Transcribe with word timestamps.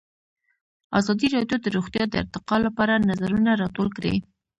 ازادي 0.99 1.27
راډیو 1.35 1.57
د 1.61 1.67
روغتیا 1.75 2.03
د 2.09 2.13
ارتقا 2.21 2.55
لپاره 2.65 3.03
نظرونه 3.09 3.51
راټول 3.61 3.87
کړي. 3.97 4.15